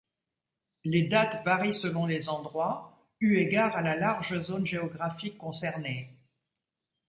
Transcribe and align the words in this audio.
Les 0.83 1.03
dates 1.03 1.45
varient 1.45 1.73
selon 1.75 2.07
les 2.07 2.27
endroits 2.27 2.97
eu 3.19 3.37
égard 3.37 3.75
à 3.75 3.83
la 3.83 3.95
large 3.95 4.41
zone 4.41 4.65
géographique 4.65 5.37
concernée. 5.37 6.17